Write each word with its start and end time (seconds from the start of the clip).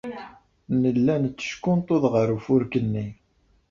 Nella 0.81 1.15
netteckunṭuḍ 1.21 2.03
ɣer 2.13 2.27
ufurk-nni. 2.37 3.07